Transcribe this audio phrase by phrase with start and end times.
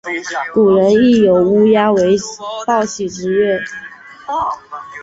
[0.51, 2.17] 古人亦有以乌鸦为
[2.65, 3.63] 报喜之
[4.25, 4.51] 说。